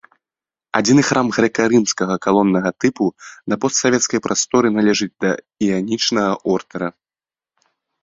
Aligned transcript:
Адзіны 0.77 1.03
храм 1.09 1.27
грэка-рымскага 1.37 2.15
калоннага 2.25 2.69
тыпу 2.85 3.03
на 3.53 3.61
постсавецкай 3.67 4.19
прасторы, 4.27 4.67
належыць 4.81 5.13
да 5.21 5.31
іанічнага 5.71 6.31
ордэра. 6.59 6.87